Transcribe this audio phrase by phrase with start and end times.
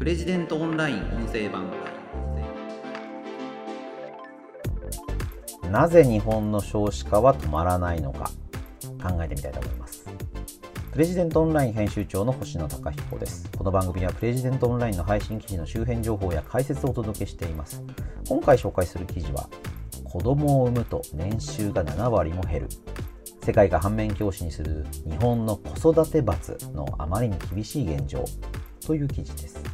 [0.00, 1.70] プレジデントオンライン音声版
[5.70, 8.30] なぜ日本の少子化は止まらないのか
[9.06, 10.08] 考えてみたいと思います。
[10.90, 13.50] プレジデントオンライン編集長の星野貴彦です。
[13.58, 17.84] この番組はプレジデントオンラインの配信記事の周辺情報や解説をお届けしています。
[18.26, 19.50] 今回紹介する記事は
[20.04, 22.68] 子供を産むと年収が7割も減る。
[23.44, 28.24] 世界が反面教師にする日本の子育て罰のあまりに厳しい現状
[28.86, 29.69] という記事です。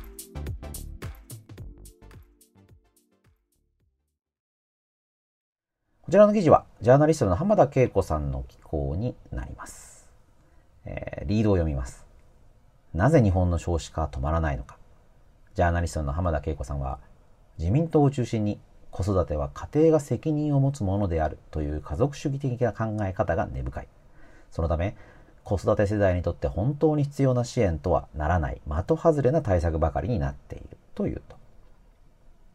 [6.06, 10.08] こちらの記事はジャーナリストの浜田恵子さんの寄稿になります、
[10.84, 12.06] えー、リードを読みます
[12.94, 14.78] なぜ日本の少子化は止まらないのか
[15.56, 17.00] ジャーナリストの浜田恵子さんは
[17.58, 18.60] 自民党を中心に
[18.96, 23.88] 子育ては家庭が責任を持つものであるという家族主義的な考え方が根深い。
[24.50, 24.96] そのため、
[25.44, 31.36] 子育て世代にとって本当に必要な支援とはならない的外れな対策ばかりになっているというと。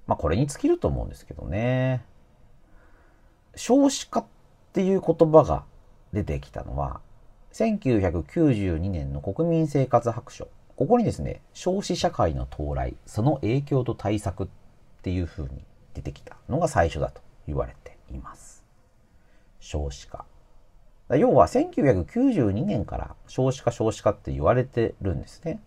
[0.08, 2.04] まあこれに尽きると思うんですけどね。
[3.56, 4.26] 少子化っ
[4.74, 5.64] ていう言葉が
[6.14, 7.02] 出てきたのは、
[7.54, 10.48] 1992年の国民生活白書。
[10.76, 14.48] ここにですね、少子社会の到来、その影響と対策っ
[15.04, 15.64] ていうふうに
[15.94, 18.64] 出てきたのが最初だと言われています。
[19.60, 20.26] 少子化。
[21.10, 25.62] 要は1992年から少子化少子化って言われてるんですね。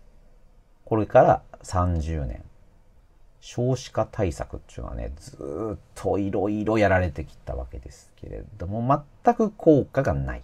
[0.85, 2.43] これから30年。
[3.47, 5.37] 少子化対策っていうのはね、ず
[5.75, 10.43] っといろいろやられてきたわけですけれども、全く効果がない。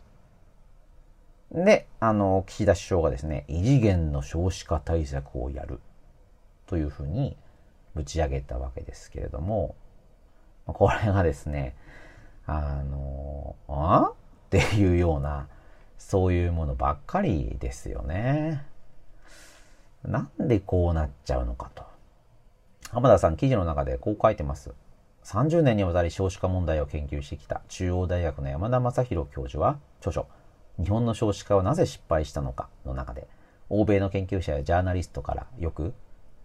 [1.51, 5.79] で、あの、岸田首相がですね、異次元の少子化対策をやる
[6.67, 7.35] というふうに
[7.95, 9.73] ぶち上げたわけですけれども、
[10.67, 11.75] これがですね、
[12.45, 14.11] あの、あ？
[14.11, 14.15] っ
[14.51, 15.47] ていうような、
[15.97, 18.63] そういうものばっかりですよね。
[20.03, 21.89] なんでこうなっちゃうのかと。
[22.93, 24.73] 浜田さん記事の中でこう書いてます。
[25.23, 30.27] 30年にわたり少子化問題を研究してきた中央大学の山田正宏教授は著書
[30.77, 33.27] 日本の少子化はなぜ失敗したのかの中で
[33.69, 35.93] 欧米の研究者やジャーナリストからよく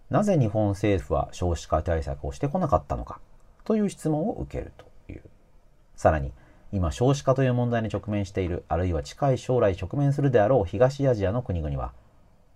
[0.09, 3.19] なぜ日本政府は少子化対策をしてこなかったのか
[3.65, 5.21] という質問を受けるという。
[5.97, 6.31] さらに
[6.71, 11.91] 今少子化という問題に直面しているあるいは近い将来直面するであろう東アジアの国々は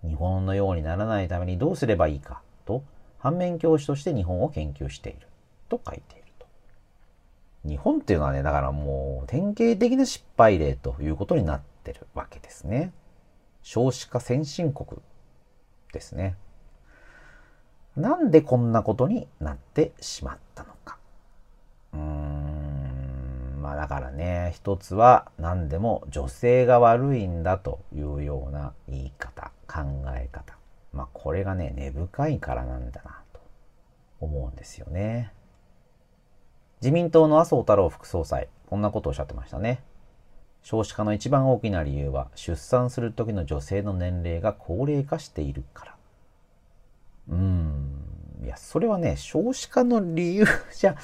[0.02, 2.82] 日本のようにならないためにどうすればいいかと
[3.22, 5.28] 反面教師として日本を研究している
[5.68, 6.46] と書いていると。
[7.64, 12.92] 日本っていうのはね、だからもう典型的な失敗例ということになってるわけですね。
[13.62, 15.00] 少子化先進国
[15.92, 16.36] ですね。
[17.96, 20.98] なんでこんなことになってしまったのか。
[21.92, 29.82] うーん、まあだからね、一つは何でも女性が悪いんだというような言い方、考
[30.12, 30.61] え方。
[30.92, 33.40] まあこれがね、根深いからなんだなと
[34.20, 35.32] 思うんですよね。
[36.80, 39.82] 自民党の麻生太郎副総裁、こんなことをおっしゃってましたね。
[40.62, 45.96] 少子化の一番大きな理由は、出産する時の女性の年齢が高齢化しているから。
[47.30, 48.02] うーん。
[48.44, 50.44] いや、それはね、少子化の理由
[50.74, 50.96] じゃ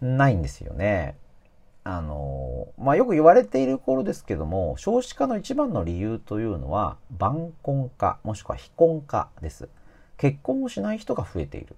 [0.00, 1.16] ないんですよね。
[1.84, 9.68] あの、まあ、よく言われている頃ですけども、少子化の一番の理由というのは、晩婚化、もしくは非婚化です。
[10.16, 11.74] 結婚をしない人が増えている。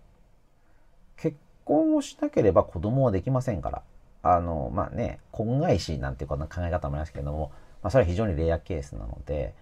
[1.17, 3.83] 結婚をしなければ子供はできませんから。
[4.23, 9.55] あの、まあね、婚外子なんていう考え方もありますけども、まあ、それは非常にレアケースなので、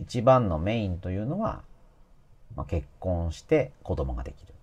[0.00, 1.62] 一番のメインというのは、
[2.56, 4.54] まあ、結婚して子供ができる。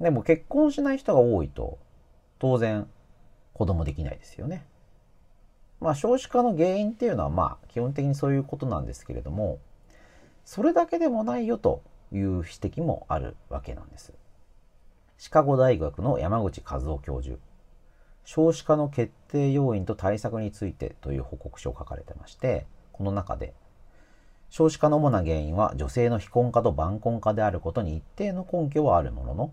[0.00, 1.78] でも結婚しない人が多いと、
[2.38, 2.86] 当然
[3.54, 4.66] 子供できないですよね。
[5.80, 9.58] まあ少子化の原因っていうのはまあ基本的にそういうことなんですけれども、
[10.44, 11.82] それだけでもないよと
[12.12, 14.12] いう指摘もあるわけなんです。
[15.16, 17.38] シカゴ大学の山口和夫教授、
[18.24, 23.54] 少子化の決定要因と対策についてという報告書を書かれてまして、この中で、
[24.50, 29.52] 少子化の主な原因は女性の非婚化と晩婚化であることに一定の根拠はあるものの、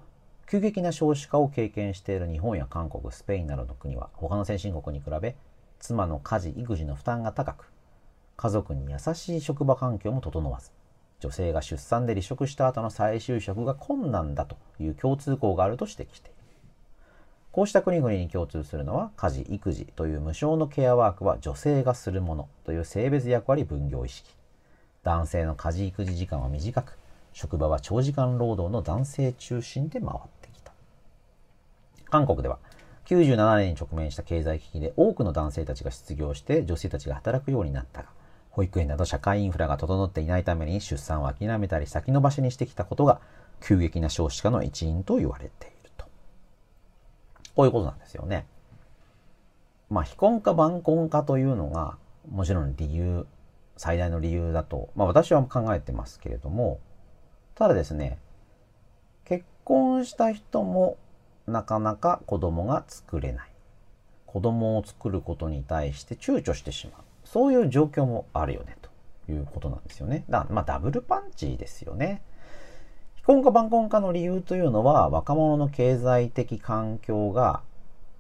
[0.51, 5.37] 急激な少子化を経験している日本や韓国、スペインなどの国は他の先進国に比べ
[5.79, 7.71] 妻の家事・育児の負担が高く、
[8.35, 10.71] 家族に優しい職場環境も整わず、
[11.21, 16.35] 女性が出産で離職した後の再就職が困難だという共通項があると指摘している。
[17.53, 24.29] こうした国々に共通するのは家事・育児という無償のケアワークは女性がするものという性別役割分業意識。
[25.03, 26.97] 男性の家事・育児時間は短く、
[27.31, 30.40] 職場は長時間労働の男性中心で回って
[32.11, 32.59] 韓国では
[33.05, 38.09] 97年に直面した経済危機で多くの男性たちが失業して女性たちが働くようになったが、
[38.51, 43.21] 保育園など社会インフラが整っていないために出産を諦めたり先延ばしにしてきたことが
[43.61, 46.05] 急激な少子化の一因と言われていると。
[47.55, 48.45] こういうことなんですよね。
[49.89, 51.97] まあ、非婚化晩婚化というのが、
[52.29, 53.25] もちろん理由、
[53.77, 56.79] 最大の理由だと、まあ私は考えてますけれども、
[57.55, 58.17] ただですね、
[59.25, 60.97] 結婚した人も
[61.51, 63.51] なかなか子供が作れない。
[64.25, 67.01] 子供を作ることに対して躊躇してしまう。
[67.25, 70.23] そういう状況もあるよね、ということなんですよね。
[70.29, 72.21] だまあダブルパンチですよね。
[73.15, 77.61] 非婚化晩婚化の理由というのは若者の経済的環境が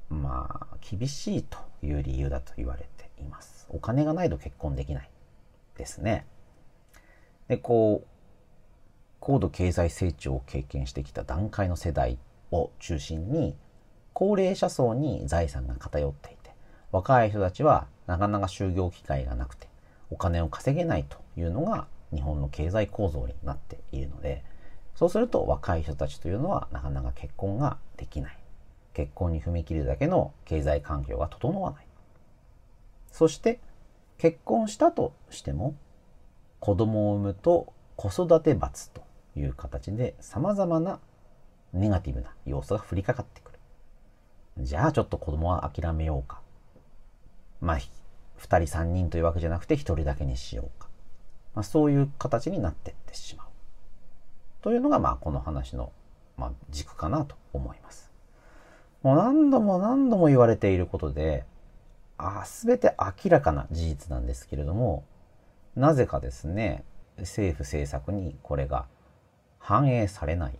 [0.09, 3.67] まあ厳しいという理由だと言われています。
[3.69, 5.09] お金がないと結婚できない
[5.77, 6.25] ですね。
[7.47, 8.07] で、こう、
[9.19, 12.17] 高度経済成長を経験してきた段階の世代っ
[12.51, 13.55] を中心に
[14.13, 16.51] 高齢者層に財産が偏っていて
[16.91, 19.67] 若い人たちはなかなか就業機会がなくて
[20.09, 24.43] お金を稼げないというのが日本の経済構造になっているので
[24.95, 28.37] そうすると若い人たちというのはなかなか結婚ができない。
[28.93, 31.87] 結婚に踏み切るだけの経済環境が整わない。
[33.11, 33.59] そして
[34.17, 35.75] 結婚したとしても
[36.59, 39.01] 子供を産むと子育て罰と
[39.35, 40.99] いう形で様々な
[41.73, 43.59] ネガティブな要素が降りかかってくる。
[44.59, 46.41] じゃあちょっと子供は諦めようか。
[47.61, 47.81] まあ、2
[48.39, 50.89] 人3人というわけじゃなくて1人だけにしようか。
[51.53, 53.47] まあ、そういう形になってってしまう。
[54.61, 55.91] というのが、まあ、この話の、
[56.37, 58.11] まあ、軸かなと思います。
[59.03, 61.45] もう何度も何度も言われていることで、
[62.17, 65.03] あ全て明らかな事実なんですけれども、
[65.75, 66.83] なぜかですね、
[67.17, 68.85] 政府政策にこれが
[69.57, 70.59] 反映されない。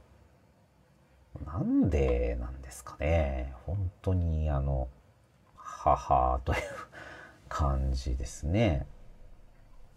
[1.45, 3.53] なんでなんですかね。
[3.65, 4.88] 本当にあの、
[5.55, 6.59] 母という
[7.49, 8.85] 感じですね。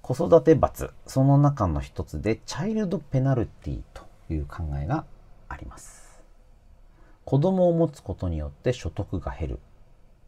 [0.02, 5.06] 子育て罰、その中の一つで、チャイルドペナルティという考えが
[5.48, 6.22] あります。
[7.24, 9.60] 子供を持つことによって所得が減る。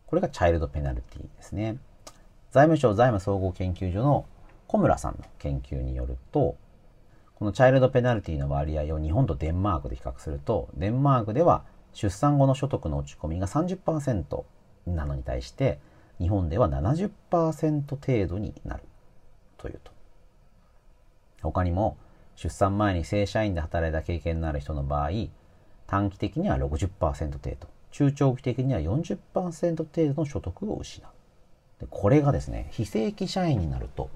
[0.06, 1.76] これがチャイルドペナルティですね。
[2.52, 4.24] 財務省財務総合研究所の
[4.66, 6.56] 小村さんの研究によると、
[7.38, 14.44] このチャイルドペナルティの割合を日本とデンマークで比較すると、デンマークでは出産後の所得の落ち込みが30%
[14.86, 15.78] なのに対して、
[16.18, 17.10] 日本では70%
[17.88, 18.84] 程度になる。
[19.58, 19.92] というと。
[21.42, 21.98] 他にも、
[22.36, 25.10] 出産前に正社員で働いた経験のある人の場合、
[25.86, 31.10] 短期的には60%程度、中長期的には40%程度の所得を失う。
[31.80, 34.08] でこれがですね、非正規社員になると、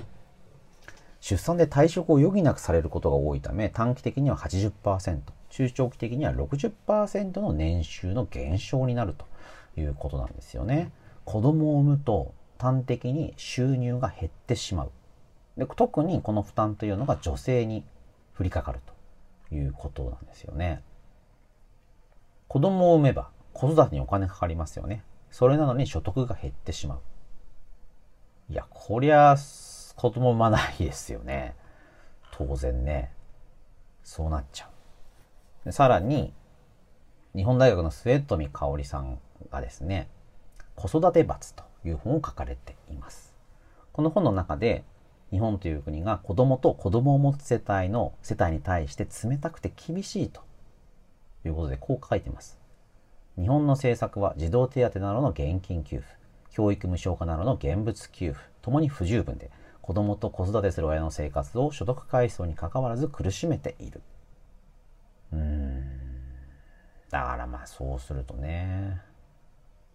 [1.21, 5.21] 出産で退職を余儀なくされることが多いため、短期的には80%、
[5.51, 9.27] 中長期的には60%の年収の減少になると
[9.79, 10.91] いうことなんですよね。
[11.25, 14.91] 子供を産むと端的に収入が減ってしまう。
[15.59, 17.85] で特にこの負担というのが女性に
[18.39, 18.81] 降りかかる
[19.49, 20.83] ということなんですよね。
[22.49, 25.05] 子供を産めば子育てにお金かかりますよね。
[25.31, 27.01] それなのに所得が減ってしまう。
[28.51, 29.37] いや、こりゃ
[30.01, 31.55] 子供産まないですよね。
[32.31, 33.13] 当然ね。
[34.03, 34.71] そうなっちゃ
[35.63, 35.67] う。
[35.67, 36.33] でさらに、
[37.37, 39.19] 日本大学の末富香織さん
[39.51, 40.09] がですね、
[40.75, 43.35] 子育て罰という本を書かれています。
[43.93, 44.85] この本の中で、
[45.33, 50.41] 日本という国が子供と子供を持つ世帯の世帯に対して冷たくて厳しいと
[51.45, 52.59] いうことでこう書いてます。
[53.39, 56.09] 日本の政策は児童手当などの現金給付、
[56.53, 59.51] 教育無償化などの現物給付、ともに不十分で、
[59.91, 64.01] 子供と子育てする親の生活を所得階層にかかわらず苦しめている。
[65.33, 65.83] うーん。
[67.11, 69.03] だからまあそうするとね。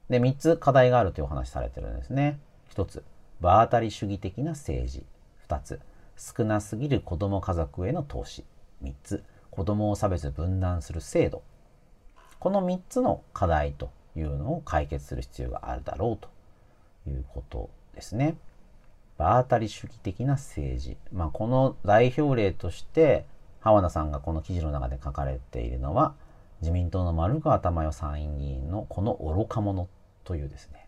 [0.09, 2.41] で、3つ課題があるというお話されてるんですね。
[2.71, 3.05] 1つ、
[3.39, 5.05] 場当たり主義的な政治。
[5.47, 5.79] 2つ、
[6.17, 8.43] 少なすぎる子供家族への投資。
[8.83, 11.41] 3つ、子供を差別分断する制度。
[12.39, 16.27] この3つの課題というのを解決する必要があるだろうと
[17.09, 18.35] いうことですね。
[19.17, 20.98] 場当たり主義的な政治。
[21.13, 23.25] まあ、この代表例として、
[23.62, 26.13] 浜田さんがこの記事の中で書かれているのは、
[26.62, 29.88] 自民党の丸川珠代参院議員のこの愚か者
[30.24, 30.88] というですね、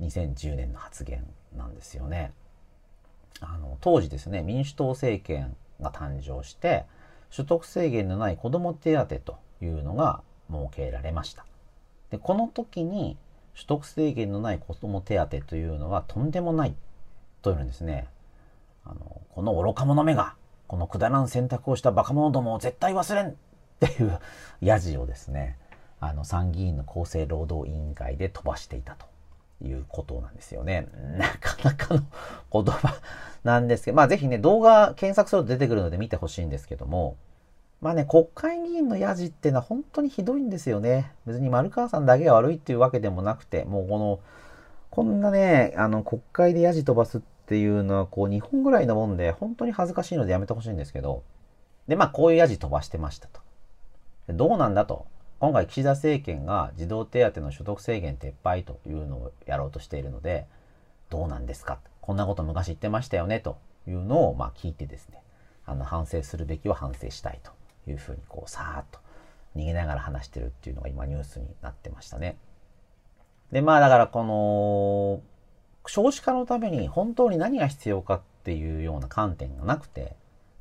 [0.00, 1.26] 2010年の発言
[1.56, 2.32] なんですよね。
[3.40, 6.84] あの当時ですね民主党政権が誕生して
[7.30, 11.44] 所得制限のない子ども手当というのが設けられました
[12.10, 13.16] でこの時に
[13.54, 16.74] 所得制限のない子ども手当というのはとんでもない
[17.44, 18.08] というんですね
[18.84, 20.34] あのこの愚か者めが
[20.66, 23.34] このくだらん選択をしたバカ者どもを絶対忘れんっ
[23.80, 24.18] ていう
[24.60, 25.58] やじをですね
[26.00, 29.06] あの参議院の厚生労働委員会で飛ばしていたと
[29.62, 30.88] いうことなんですよね。
[31.16, 32.02] なかなかの
[32.52, 33.00] 言葉
[33.42, 37.16] なんですけど、まあぜひね、動画検索すると出てくるので見てほしいんですけども、
[37.80, 41.12] まあね、国会議員のやじってのは本当にひどいんですよね。
[41.26, 44.20] 別に丸川さんだけが悪いっていうわけでもなくて、もうこの、
[44.90, 51.22] こんなね、あの、国会でやじ飛ばすってていうのは、こう、日本ぐらいのもんで、本当に恥ずかしいのでやめてほしいんですけど、
[51.88, 53.40] で、まあ、こういうやじ飛ばしてましたと。
[54.28, 55.06] どうなんだと。
[55.40, 60.46] 今回岸田政権が児童手当の所得制限撤廃というのをやろうとしているので、
[61.10, 65.22] どうなんですかこんなこと昔言ってましたよねというのをまあ聞いてですね、
[65.66, 67.52] あの反省するべきは反省したいと
[67.90, 69.00] いうふうにこうさーっと
[69.54, 72.36] 逃げながら話してるっていうのが今ニュースになってましたね。
[73.52, 75.20] で、まあだからこの
[75.86, 80.14] 少子化のために本当に何が必要かっていうような観点がなくて、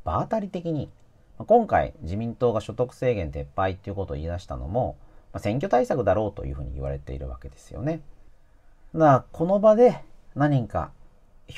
[0.03, 0.89] 場当たり的に
[1.37, 4.95] 今回自民党が所得制限撤廃っていうことを言い出したのも、
[5.37, 8.01] 選挙対策だろうというふうに言われているわけですよね。
[8.93, 10.03] だからこの場で
[10.35, 10.91] 何か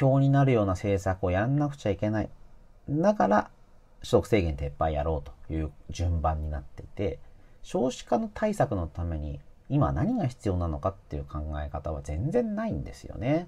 [0.01, 2.29] 表になるような政策をやんなくちゃいけない。
[2.89, 3.49] だから
[4.01, 7.19] 所得制限撤廃やろうという順番になっていて、
[7.63, 13.47] 少子化の対策のために今何が必要なのかっていう考え方は全然ないんですよね。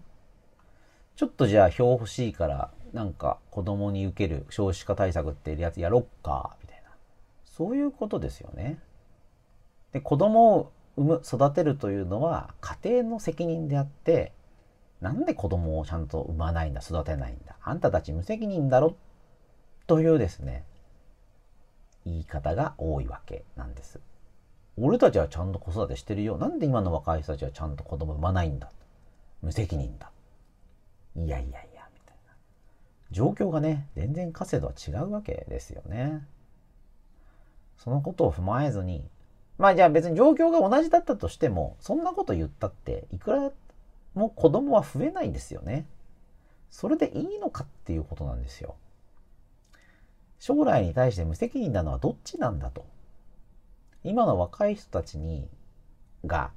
[1.15, 6.89] ちょっとじゃあ票欲しいからなんか子供に受ける少子化対策っていうやつやろっか、みたいな。
[7.45, 8.79] そういうことですよね。
[9.91, 14.33] で、子供を産む、育てるというのは家庭の責任であって、
[15.01, 17.55] なんで子供をちゃんと産まないんだ、育てないんだ。
[17.61, 18.95] あんたたち無責任だろ、
[19.85, 20.65] というですね、
[22.05, 23.99] 言い方が多いわけなんです。
[24.79, 26.37] 俺たちはちゃんと子育てしてるよ。
[26.37, 28.69] なんで今の若い人たちはちゃんと子供産まないんだ？
[29.41, 30.11] 無責任だ。
[31.15, 31.87] いやいやいや。
[31.93, 32.33] みたいな
[33.11, 36.25] 状況がね、全然稼度は違うわけですよね。
[37.77, 39.03] そのことを踏まえずに、
[39.57, 43.51] まあじゃあ別に状況が同じだったとしても、そんなこと言ったって、いくら
[44.13, 45.87] も子供は増えないんですよね。
[46.69, 48.75] それでいいのかっていうことなんですよ。
[50.39, 52.85] 将来に対して無責任なのはどっちなんだと。
[54.07, 55.47] 今の若い人たちに、
[56.25, 56.51] が、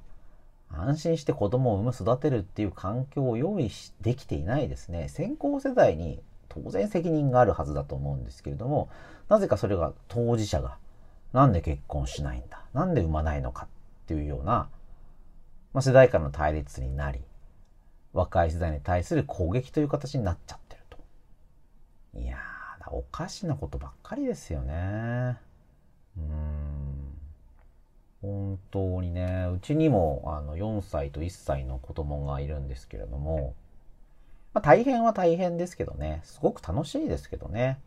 [0.69, 5.09] 安心して子供を産む育てるっていう環境を用意できていないですね。
[5.09, 8.89] 先行世代に当然責任があるはずだと思うんですけれども、
[9.27, 10.77] なぜかそれが当事者が、
[11.33, 13.67] なんで結婚しないんだなんで産まないのかっ
[14.07, 14.69] ていうような、
[15.73, 17.19] まあ、世代間の対立になり、
[18.13, 20.97] 若い世代に対する攻撃という形になっちゃってると。
[22.17, 22.37] いや、
[22.87, 25.37] おかしなことばっかりですよね。
[26.17, 26.50] うん。
[28.71, 33.53] 当にね、うちにもあの4歳と1歳の子供がいるんですけれども、
[34.53, 37.79] まあ、大変は大変ですけどね、すごく楽しいですけどね。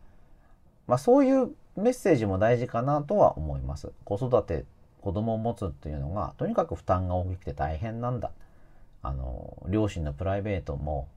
[0.87, 3.91] まあ、そういうメッセージも大事かなとは思います。
[4.03, 4.65] 子育て、
[5.01, 8.31] 子供を持つっていうのが、とにかく負担が大きくて大変なんだ。
[9.01, 11.07] あの、両親のプライベートも、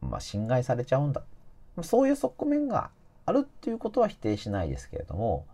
[0.00, 1.22] まあ、侵害されちゃうんだ。
[1.82, 2.90] そういう側面が
[3.26, 5.46] あるっていうことは否定しないですけれども、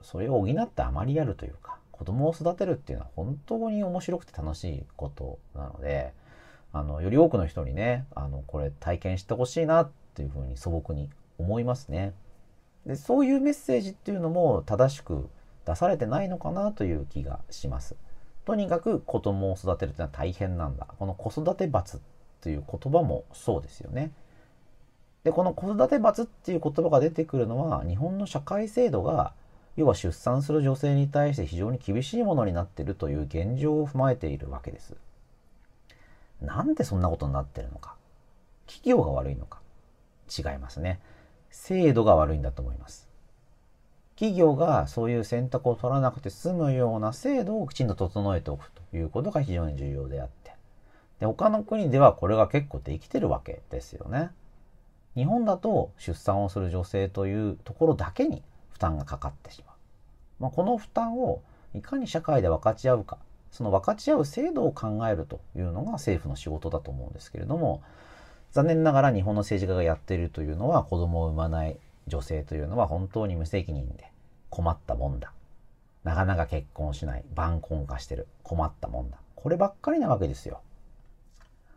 [0.00, 6.12] それを補ってあまりやるというか、子供を育てるっていうのは本当に面白くて楽しいことなので、
[6.72, 12.12] あの、より多くの人にね、あの、これ体験してほしいなっていうふうに素朴に思いますね。
[12.84, 15.28] で、そういうメッセージっていうのも正しく
[15.64, 17.96] 出されてないのかなという気がします。
[18.44, 20.86] とにかく子供を育てるっていうのは大変なんだ。
[20.98, 22.00] この子育て罰っ
[22.40, 24.12] ていう言葉もそうですよね。
[25.24, 29.32] で、この子育て罰っていう言葉が出てくるのは、日本の社会制度が、
[29.76, 34.94] 要は出産する女性に対して非常に厳しいものになっているという現状を踏まえているわけです。
[36.40, 37.94] なんでそんなことになってるのか。
[38.66, 39.60] 企業が悪いのか。
[40.36, 41.00] 違いますね。
[41.50, 43.08] 制度が悪いんだと思います。
[44.16, 50.54] 企業がそういう選択を取らなくて済むような制度をきちんと整えておくということが非常に重要であって。
[51.20, 54.30] で、他の国ではこれが結構できてるわけですよね。
[55.14, 58.42] 日本だと出産をする女性というところだけに
[58.76, 59.76] 負担がかかってしまう。
[60.38, 61.40] まあ、この負担を
[61.72, 63.16] いかに社会で分かち合うか。
[63.50, 67.80] その分かち合う制度を考えるというのが政府の仕事だと思うんですけれども
[68.52, 74.12] 残念ながら日本の政治家がやっているというのは子供を産まない女性というのは本当に無責任で
[74.50, 75.32] 困ったもんだ。
[76.04, 77.24] なかなか結婚しない。
[77.34, 78.26] 晩婚化してる。
[78.42, 79.16] 困ったもんだ。
[79.34, 80.60] こればっかりなわけですよ。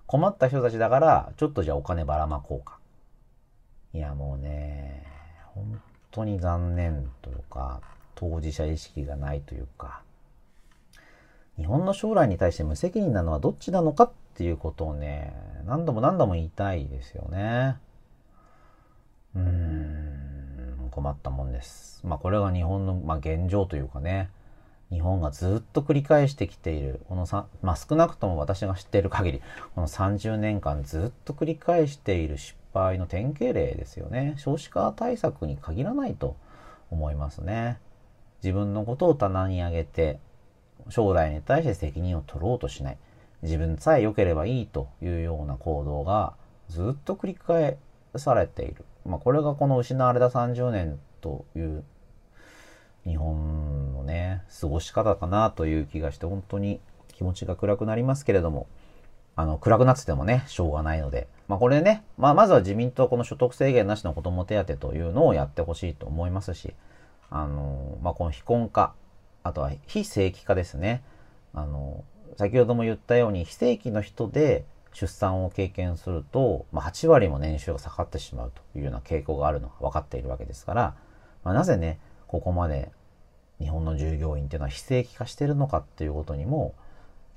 [0.05, 2.77] 困った人たちだからちょっとじゃあお金ばらまこうか。
[3.93, 5.05] いやもうね
[5.55, 7.81] 本当に残念というか
[8.15, 10.01] 当事者意識がないというか
[11.59, 15.33] 日本の将来に対して無責任なのはどっちなのかっていうことをね、
[15.65, 17.75] 何度も何度も言いたいですよね。
[19.35, 21.99] うーん、困ったもんです。
[22.05, 24.29] まあこれが日本の、まあ、現状というかね、
[24.89, 29.41] 日本がずっと繰り返してきている、このさ、まあ少なくとも私が知っている限り、
[29.75, 34.35] この30年間ずっと繰り返している失敗の典型例ですよね。
[34.37, 36.35] 少子化対策に限らないと
[36.91, 37.79] 思いますね。
[38.43, 40.19] 自分のことを棚に上げて、
[40.89, 42.97] 将来に対して責任を取ろうとしない。
[43.41, 46.33] 自分さえ良ければいいというような行動が
[46.67, 47.77] ずっと繰り返
[48.15, 48.85] されている。
[49.05, 51.83] まあ、これがこの失われた30年という
[53.05, 58.67] 日本のね、過ごし方かなという気がして、本当に気持ちが暗くなりますけれども、
[59.39, 66.73] あの、暗くなっててもね、しょうがないので、まあこれね、まあまずは自民党この所得制限なしの子供手当というのをやってほしいと思いますし、
[67.29, 68.93] あの、まあこの非婚化、
[69.43, 71.03] あとは非正規化ですね。
[71.53, 72.03] あの、
[72.35, 80.95] 先ほども言ったように非正規の人で出産を経験すると、まあ、8割も年収が下がってしまうというような傾向があるのが分かっているわけですから、
[81.45, 82.91] まあ、なぜね、ここまで
[83.59, 86.73] 日本の従業員っていうのは非正規化してるのかっていうことにも、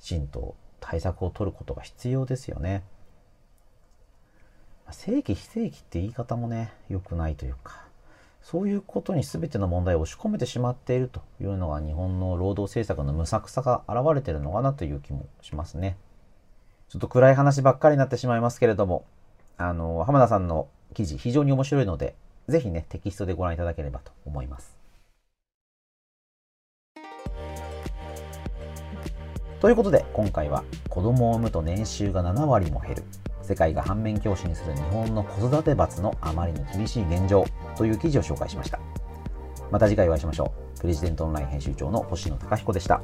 [0.01, 2.83] きちんと対策を取ることが必要ですよね。
[4.91, 7.87] 正規非正規って言い方もね、良くないというか、
[8.43, 15.97] そういうことに全ての問題を押し込めてしまっているというのが日本の労働政策の無策さが現れてるのかなという気もしますね。
[16.89, 19.05] ちょっと暗い話ばっかりになってしまいますけれども、
[19.57, 22.17] あの、浜田さんの記事非常に面白いので、
[22.49, 24.82] ぜひね、テキストでご覧いただければと思います。
[29.63, 33.05] ということで今回は子供を産むと年収が7割も減る。
[33.43, 37.45] 世界が反面教師にする日本の子育て罰のあまりに厳しい現状。
[37.77, 38.81] という記事を紹介しました。
[39.71, 40.81] また次回お会いしましょう。
[40.81, 43.01] プレジデントオンライン編集長の星野貴彦でした。